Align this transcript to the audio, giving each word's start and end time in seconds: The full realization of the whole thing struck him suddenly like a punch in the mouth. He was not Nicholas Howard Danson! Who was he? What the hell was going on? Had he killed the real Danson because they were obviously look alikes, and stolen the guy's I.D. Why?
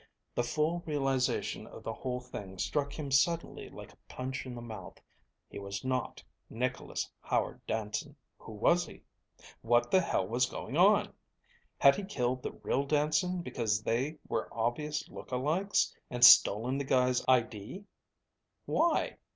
The 0.33 0.41
full 0.41 0.79
realization 0.87 1.67
of 1.67 1.83
the 1.83 1.93
whole 1.93 2.19
thing 2.19 2.57
struck 2.57 2.97
him 2.97 3.11
suddenly 3.11 3.69
like 3.69 3.93
a 3.93 3.97
punch 4.09 4.47
in 4.47 4.55
the 4.55 4.59
mouth. 4.63 4.99
He 5.47 5.59
was 5.59 5.85
not 5.85 6.23
Nicholas 6.49 7.07
Howard 7.21 7.61
Danson! 7.67 8.15
Who 8.39 8.53
was 8.53 8.87
he? 8.87 9.03
What 9.61 9.91
the 9.91 10.01
hell 10.01 10.25
was 10.27 10.47
going 10.47 10.75
on? 10.75 11.13
Had 11.77 11.95
he 11.97 12.03
killed 12.03 12.41
the 12.41 12.53
real 12.63 12.83
Danson 12.83 13.43
because 13.43 13.83
they 13.83 14.17
were 14.27 14.49
obviously 14.51 15.13
look 15.13 15.29
alikes, 15.29 15.93
and 16.09 16.25
stolen 16.25 16.79
the 16.79 16.83
guy's 16.83 17.23
I.D. 17.27 17.83
Why? 18.65 19.17